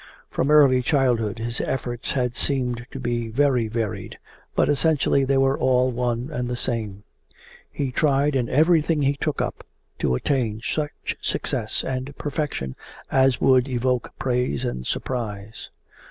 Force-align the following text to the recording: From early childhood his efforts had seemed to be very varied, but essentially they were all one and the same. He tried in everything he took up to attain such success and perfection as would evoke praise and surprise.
From 0.31 0.49
early 0.49 0.81
childhood 0.81 1.37
his 1.37 1.61
efforts 1.61 2.13
had 2.13 2.35
seemed 2.35 2.87
to 2.89 2.99
be 2.99 3.27
very 3.27 3.67
varied, 3.67 4.17
but 4.55 4.67
essentially 4.67 5.23
they 5.25 5.37
were 5.37 5.55
all 5.59 5.91
one 5.91 6.31
and 6.33 6.47
the 6.49 6.55
same. 6.55 7.03
He 7.71 7.91
tried 7.91 8.35
in 8.35 8.49
everything 8.49 9.03
he 9.03 9.13
took 9.15 9.43
up 9.43 9.63
to 9.99 10.15
attain 10.15 10.59
such 10.63 11.17
success 11.21 11.83
and 11.83 12.17
perfection 12.17 12.75
as 13.11 13.39
would 13.39 13.67
evoke 13.67 14.11
praise 14.17 14.65
and 14.65 14.87
surprise. 14.87 15.69